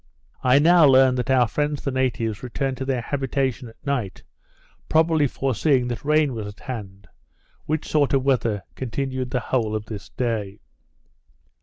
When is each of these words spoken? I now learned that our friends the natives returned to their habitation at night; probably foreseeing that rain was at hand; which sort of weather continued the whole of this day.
I 0.43 0.57
now 0.57 0.83
learned 0.87 1.19
that 1.19 1.29
our 1.29 1.47
friends 1.47 1.83
the 1.83 1.91
natives 1.91 2.41
returned 2.41 2.77
to 2.77 2.85
their 2.85 3.01
habitation 3.03 3.67
at 3.69 3.85
night; 3.85 4.23
probably 4.89 5.27
foreseeing 5.27 5.89
that 5.89 6.03
rain 6.03 6.33
was 6.33 6.47
at 6.47 6.61
hand; 6.61 7.07
which 7.67 7.87
sort 7.87 8.11
of 8.11 8.23
weather 8.23 8.63
continued 8.73 9.29
the 9.29 9.39
whole 9.39 9.75
of 9.75 9.85
this 9.85 10.09
day. 10.09 10.61